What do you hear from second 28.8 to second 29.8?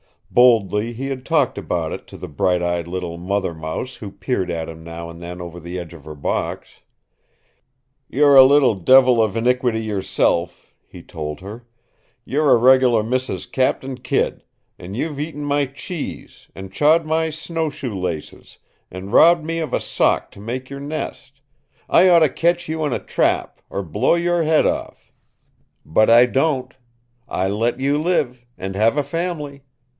a fam'ly.